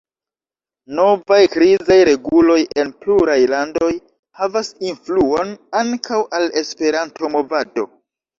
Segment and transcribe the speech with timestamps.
[0.99, 3.91] Novaj krizaj reguloj en pluraj landoj
[4.41, 7.87] havas influon ankaŭ al la Esperanto-movado.